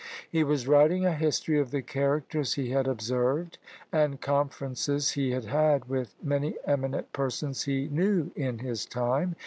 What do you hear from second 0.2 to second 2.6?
He was writing a history of the characters